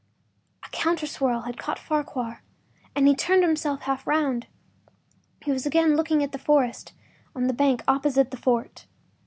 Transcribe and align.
A 0.65 0.69
counter 0.69 1.05
swirl 1.05 1.41
had 1.41 1.59
caught 1.59 1.77
Farquhar 1.77 2.41
and 2.95 3.19
turned 3.19 3.43
him 3.43 3.55
half 3.81 4.07
round; 4.07 4.47
he 5.43 5.51
was 5.51 5.67
again 5.67 5.95
looking 5.95 6.23
at 6.23 6.31
the 6.31 6.39
forest 6.39 6.93
on 7.35 7.45
the 7.45 7.53
bank 7.53 7.83
opposite 7.87 8.31
the 8.31 8.37
fort. 8.37 8.87